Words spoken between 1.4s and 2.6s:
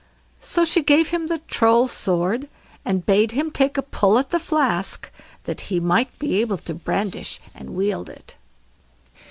Troll's sword,